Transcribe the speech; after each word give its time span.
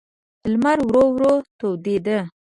لمر 0.51 0.77
ورو 0.89 1.03
ورو 1.13 1.33
تودېده. 1.59 2.19